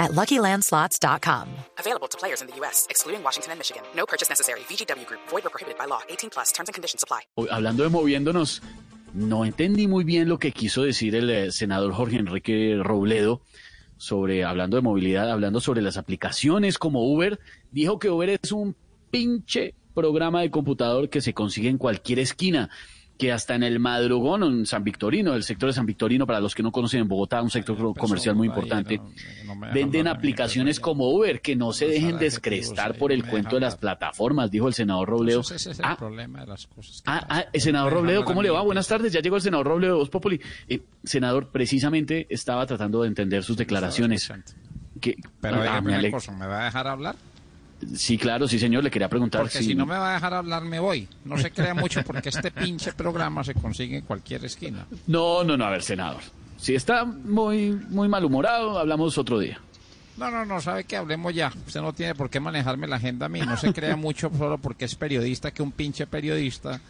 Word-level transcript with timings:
at 0.00 0.10
LuckyLandSlots.com. 0.12 1.46
Available 1.78 2.08
to 2.08 2.18
players 2.18 2.40
in 2.42 2.48
the 2.48 2.56
U.S., 2.56 2.88
excluding 2.90 3.22
Washington 3.22 3.52
and 3.52 3.60
Michigan. 3.60 3.82
No 3.94 4.06
purchase 4.06 4.28
necessary. 4.28 4.60
VGW 4.60 5.06
Group. 5.06 5.20
Void 5.28 5.46
or 5.46 5.50
prohibited 5.50 5.78
by 5.78 5.84
law. 5.84 6.00
18 6.08 6.30
plus. 6.30 6.50
Terms 6.50 6.68
and 6.68 6.74
conditions 6.74 7.04
apply. 7.04 7.20
Hoy, 7.36 7.46
Hablando 7.50 7.84
de 7.84 7.90
moviéndonos, 7.90 8.62
no 9.14 9.44
entendí 9.44 9.86
muy 9.86 10.02
bien 10.02 10.28
lo 10.28 10.38
que 10.38 10.52
quiso 10.52 10.82
decir 10.82 11.14
el 11.14 11.30
eh, 11.30 11.52
senador 11.52 11.92
Jorge 11.92 12.16
Enrique 12.16 12.80
Robledo 12.82 13.42
sobre, 13.96 14.44
hablando 14.44 14.76
de 14.76 14.82
movilidad, 14.82 15.30
hablando 15.30 15.60
sobre 15.60 15.82
las 15.82 15.96
aplicaciones 15.96 16.78
como 16.78 17.04
Uber. 17.04 17.38
Dijo 17.70 17.98
que 17.98 18.08
Uber 18.08 18.30
es 18.30 18.50
un 18.50 18.74
pinche 19.10 19.74
programa 19.94 20.40
de 20.40 20.50
computador 20.50 21.10
que 21.10 21.20
se 21.20 21.34
consigue 21.34 21.68
en 21.68 21.76
cualquier 21.76 22.20
esquina 22.20 22.70
que 23.20 23.30
hasta 23.32 23.54
en 23.54 23.62
el 23.62 23.78
madrugón, 23.78 24.42
en 24.42 24.66
San 24.66 24.82
Victorino, 24.82 25.34
el 25.34 25.42
sector 25.42 25.68
de 25.68 25.74
San 25.74 25.84
Victorino, 25.84 26.26
para 26.26 26.40
los 26.40 26.54
que 26.54 26.62
no 26.62 26.72
conocen 26.72 27.00
en 27.02 27.08
Bogotá, 27.08 27.42
un 27.42 27.50
sector 27.50 27.76
comercial 27.94 28.34
muy 28.34 28.48
importante, 28.48 28.98
venden 29.74 30.08
aplicaciones 30.08 30.80
como 30.80 31.10
Uber, 31.10 31.40
que 31.42 31.54
no 31.54 31.72
se 31.72 31.86
dejen 31.86 32.18
descrestar 32.18 32.94
por 32.96 33.12
el 33.12 33.24
cuento 33.26 33.56
de 33.56 33.60
las 33.60 33.76
plataformas, 33.76 34.50
dijo 34.50 34.68
el 34.68 34.74
senador 34.74 35.08
Robledo. 35.08 35.40
Ese 35.40 35.56
es 35.56 35.66
el 35.66 35.84
Ah, 35.84 35.96
problema 35.98 36.40
de 36.40 36.46
las 36.46 36.66
cosas. 36.66 37.02
Ah, 37.04 37.26
ah, 37.28 37.44
el 37.52 37.60
senador 37.60 37.92
Robledo, 37.92 38.24
¿cómo 38.24 38.42
le 38.42 38.48
va? 38.50 38.62
Buenas 38.62 38.88
tardes, 38.88 39.12
ya 39.12 39.20
llegó 39.20 39.36
el 39.36 39.42
senador 39.42 39.66
Robledo 39.66 39.92
de 39.94 39.98
Voz 39.98 40.08
Populi. 40.10 40.40
Eh, 40.68 40.80
senador, 41.04 41.48
precisamente 41.48 42.26
estaba 42.30 42.64
tratando 42.66 43.02
de 43.02 43.08
entender 43.08 43.42
sus 43.44 43.56
declaraciones. 43.56 44.32
Que, 45.00 45.16
Pero 45.40 45.56
Ah, 45.56 45.62
dígame 45.80 45.98
una 45.98 46.10
cosa, 46.10 46.32
¿me 46.32 46.46
va 46.46 46.62
a 46.62 46.64
dejar 46.64 46.86
hablar? 46.86 47.16
Sí, 47.94 48.18
claro, 48.18 48.46
sí, 48.46 48.58
señor, 48.58 48.84
le 48.84 48.90
quería 48.90 49.08
preguntar 49.08 49.42
Porque 49.42 49.62
si 49.62 49.74
no 49.74 49.86
me 49.86 49.94
va 49.94 50.10
a 50.10 50.14
dejar 50.14 50.34
hablar, 50.34 50.62
me 50.62 50.78
voy. 50.78 51.08
No 51.24 51.38
se 51.38 51.50
crea 51.50 51.74
mucho 51.74 52.02
porque 52.02 52.28
este 52.28 52.50
pinche 52.50 52.92
programa 52.92 53.42
se 53.42 53.54
consigue 53.54 53.98
en 53.98 54.04
cualquier 54.04 54.44
esquina. 54.44 54.86
No, 55.06 55.44
no, 55.44 55.56
no, 55.56 55.64
a 55.64 55.70
ver, 55.70 55.82
senador. 55.82 56.20
Si 56.58 56.74
está 56.74 57.04
muy, 57.04 57.70
muy 57.70 58.08
malhumorado, 58.08 58.78
hablamos 58.78 59.16
otro 59.16 59.38
día. 59.38 59.58
No, 60.18 60.30
no, 60.30 60.44
no, 60.44 60.60
sabe 60.60 60.84
que 60.84 60.96
hablemos 60.96 61.34
ya. 61.34 61.50
Usted 61.66 61.80
no 61.80 61.94
tiene 61.94 62.14
por 62.14 62.28
qué 62.28 62.38
manejarme 62.38 62.86
la 62.86 62.96
agenda 62.96 63.26
a 63.26 63.28
mí. 63.30 63.40
No 63.40 63.56
se 63.56 63.72
crea 63.72 63.96
mucho 63.96 64.30
solo 64.36 64.58
porque 64.58 64.84
es 64.84 64.94
periodista 64.94 65.50
que 65.50 65.62
un 65.62 65.72
pinche 65.72 66.06
periodista 66.06 66.80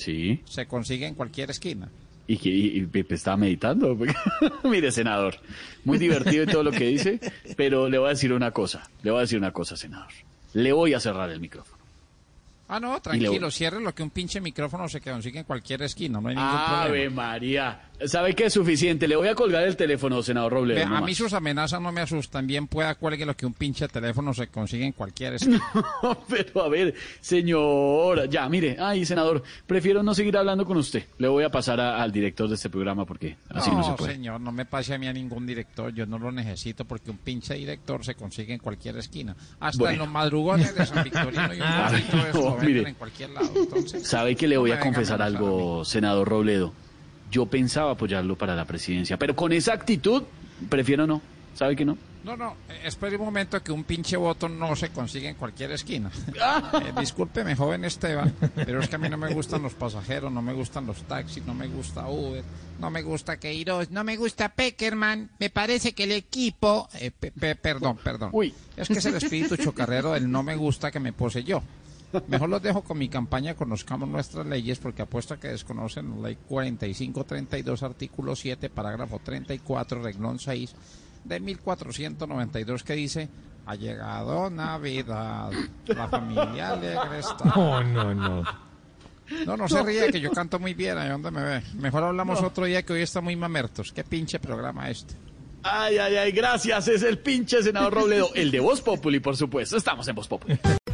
Sí, 0.00 0.40
se 0.46 0.64
consigue 0.66 1.06
en 1.06 1.14
cualquier 1.14 1.50
esquina. 1.50 1.90
Y 2.32 2.36
que 2.36 2.48
y- 2.48 2.86
Pepe 2.86 3.16
estaba 3.16 3.36
meditando. 3.36 3.98
Mire, 4.64 4.92
senador, 4.92 5.34
muy 5.84 5.98
divertido 5.98 6.44
y 6.44 6.46
todo 6.46 6.62
lo 6.62 6.70
que 6.70 6.84
dice, 6.86 7.18
pero 7.56 7.88
le 7.88 7.98
voy 7.98 8.06
a 8.06 8.10
decir 8.10 8.32
una 8.32 8.52
cosa, 8.52 8.88
le 9.02 9.10
voy 9.10 9.18
a 9.18 9.22
decir 9.22 9.36
una 9.38 9.52
cosa, 9.52 9.76
senador. 9.76 10.12
Le 10.52 10.72
voy 10.72 10.94
a 10.94 11.00
cerrar 11.00 11.28
el 11.30 11.40
micrófono. 11.40 11.79
Ah, 12.72 12.78
no, 12.80 13.00
tranquilo, 13.00 13.46
le- 13.46 13.50
cierre 13.50 13.80
lo 13.80 13.94
que 13.94 14.02
un 14.02 14.10
pinche 14.10 14.40
micrófono 14.40 14.88
se 14.88 15.00
consigue 15.00 15.40
en 15.40 15.44
cualquier 15.44 15.82
esquina. 15.82 16.20
No 16.20 16.28
hay 16.28 16.36
ningún 16.36 16.50
Ave 16.50 16.88
problema. 16.88 17.22
María, 17.26 17.80
¿sabe 18.06 18.34
qué 18.34 18.46
es 18.46 18.52
suficiente? 18.52 19.08
Le 19.08 19.16
voy 19.16 19.28
a 19.28 19.34
colgar 19.34 19.64
el 19.64 19.76
teléfono, 19.76 20.22
senador 20.22 20.52
Robledo. 20.52 20.80
Ve, 20.80 20.86
no 20.86 20.96
a 20.96 21.00
mí 21.00 21.14
sus 21.14 21.32
amenazas 21.32 21.80
no 21.80 21.90
me 21.92 22.00
asustan. 22.00 22.46
Bien 22.46 22.66
pueda 22.68 22.94
cuelgue 22.94 23.26
lo 23.26 23.36
que 23.36 23.44
un 23.46 23.54
pinche 23.54 23.88
teléfono 23.88 24.32
se 24.32 24.46
consigue 24.48 24.84
en 24.86 24.92
cualquier 24.92 25.34
esquina. 25.34 25.60
Pero 26.28 26.62
a 26.62 26.68
ver, 26.68 26.94
señor, 27.20 28.28
ya, 28.28 28.48
mire, 28.48 28.76
ay, 28.78 29.04
senador, 29.04 29.42
prefiero 29.66 30.02
no 30.02 30.14
seguir 30.14 30.36
hablando 30.36 30.64
con 30.64 30.76
usted. 30.76 31.04
Le 31.18 31.26
voy 31.28 31.42
a 31.44 31.48
pasar 31.50 31.80
a- 31.80 32.00
al 32.02 32.12
director 32.12 32.48
de 32.48 32.54
este 32.54 32.70
programa 32.70 33.04
porque 33.04 33.36
así 33.48 33.70
no, 33.70 33.82
se 33.82 33.92
puede. 33.94 34.12
señor, 34.12 34.40
no 34.40 34.52
me 34.52 34.64
pase 34.66 34.94
a 34.94 34.98
mí 34.98 35.06
a 35.08 35.12
ningún 35.12 35.46
director. 35.46 35.92
Yo 35.92 36.06
no 36.06 36.18
lo 36.18 36.30
necesito 36.30 36.84
porque 36.84 37.10
un 37.10 37.18
pinche 37.18 37.54
director 37.54 38.04
se 38.04 38.14
consigue 38.14 38.52
en 38.52 38.60
cualquier 38.60 38.96
esquina. 38.98 39.34
Hasta 39.58 39.78
Bueno. 39.78 39.92
en 39.94 39.98
los 40.00 40.08
madrugones 40.10 40.74
de 40.74 40.86
San 40.86 41.02
Victorino 41.04 41.54
y 41.54 41.60
un 41.60 41.66
mire. 42.66 42.88
en 42.88 42.94
cualquier 42.94 43.30
lado. 43.30 43.50
Entonces, 43.56 44.06
¿Sabe 44.06 44.36
que 44.36 44.46
le 44.48 44.56
voy 44.58 44.70
a 44.72 44.80
confesar 44.80 45.20
a 45.22 45.26
algo, 45.26 45.84
senador 45.84 46.28
Robledo? 46.28 46.72
Yo 47.30 47.46
pensaba 47.46 47.92
apoyarlo 47.92 48.36
para 48.36 48.54
la 48.56 48.64
presidencia, 48.64 49.16
pero 49.16 49.36
con 49.36 49.52
esa 49.52 49.72
actitud, 49.72 50.22
prefiero 50.68 51.06
no. 51.06 51.22
¿Sabe 51.54 51.76
que 51.76 51.84
no? 51.84 51.98
No, 52.22 52.36
no, 52.36 52.54
eh, 52.68 52.82
espere 52.84 53.16
un 53.16 53.24
momento 53.24 53.62
que 53.62 53.72
un 53.72 53.82
pinche 53.84 54.16
voto 54.16 54.48
no 54.48 54.76
se 54.76 54.90
consigue 54.90 55.28
en 55.30 55.34
cualquier 55.36 55.72
esquina. 55.72 56.10
Eh, 56.80 56.92
discúlpeme, 56.98 57.56
joven 57.56 57.84
Esteban, 57.84 58.32
pero 58.54 58.80
es 58.80 58.88
que 58.88 58.96
a 58.96 58.98
mí 58.98 59.08
no 59.08 59.16
me 59.16 59.32
gustan 59.34 59.62
los 59.62 59.74
pasajeros, 59.74 60.30
no 60.32 60.40
me 60.42 60.52
gustan 60.52 60.86
los 60.86 61.02
taxis, 61.02 61.44
no 61.44 61.52
me 61.54 61.66
gusta 61.66 62.06
Uber, 62.08 62.42
no 62.78 62.90
me 62.90 63.02
gusta 63.02 63.38
Queiroz, 63.38 63.90
no 63.90 64.04
me 64.04 64.16
gusta 64.16 64.50
Peckerman. 64.50 65.30
Me 65.38 65.50
parece 65.50 65.92
que 65.92 66.04
el 66.04 66.12
equipo... 66.12 66.88
eh, 66.94 67.10
pe- 67.10 67.32
pe- 67.32 67.56
perdón, 67.56 67.98
perdón. 68.02 68.30
Uy. 68.32 68.54
Es 68.76 68.88
que 68.88 68.94
es 68.98 69.04
el 69.06 69.16
espíritu 69.16 69.56
chocarrero 69.56 70.12
del 70.12 70.30
no 70.30 70.42
me 70.42 70.54
gusta 70.56 70.90
que 70.90 71.00
me 71.00 71.12
poseyó. 71.12 71.62
Mejor 72.28 72.48
los 72.48 72.62
dejo 72.62 72.82
con 72.82 72.98
mi 72.98 73.08
campaña 73.08 73.54
Conozcamos 73.54 74.08
Nuestras 74.08 74.46
Leyes, 74.46 74.78
porque 74.78 75.02
apuesto 75.02 75.34
a 75.34 75.36
que 75.38 75.48
desconocen 75.48 76.10
la 76.22 76.28
ley 76.28 76.38
4532, 76.48 77.82
artículo 77.82 78.34
7, 78.36 78.68
parágrafo 78.70 79.20
34, 79.22 80.02
reglón 80.02 80.38
6 80.38 80.74
de 81.24 81.40
1492, 81.40 82.82
que 82.82 82.92
dice: 82.94 83.28
Ha 83.66 83.74
llegado 83.74 84.50
Navidad, 84.50 85.50
la 85.86 86.08
familia 86.08 86.70
alegre 86.70 87.18
está. 87.20 87.44
No, 87.56 87.82
no, 87.82 88.14
no. 88.14 88.70
No, 89.46 89.56
no 89.56 89.68
se 89.68 89.80
ríe, 89.82 90.10
que 90.10 90.20
yo 90.20 90.32
canto 90.32 90.58
muy 90.58 90.74
bien, 90.74 90.98
¿ahí 90.98 91.08
dónde 91.08 91.30
me 91.30 91.42
ve? 91.42 91.62
Mejor 91.74 92.02
hablamos 92.02 92.42
otro 92.42 92.64
día 92.64 92.82
que 92.82 92.94
hoy 92.94 93.02
está 93.02 93.20
muy 93.20 93.36
mamertos. 93.36 93.92
Qué 93.92 94.02
pinche 94.02 94.40
programa 94.40 94.90
este. 94.90 95.14
Ay, 95.62 95.98
ay, 95.98 96.16
ay, 96.16 96.32
gracias. 96.32 96.88
Es 96.88 97.02
el 97.02 97.18
pinche 97.18 97.62
senador 97.62 97.94
Robledo, 97.94 98.30
el 98.34 98.50
de 98.50 98.58
Voz 98.58 98.80
Populi, 98.80 99.20
por 99.20 99.36
supuesto. 99.36 99.76
Estamos 99.76 100.08
en 100.08 100.16
Voz 100.16 100.26
Populi. 100.26 100.58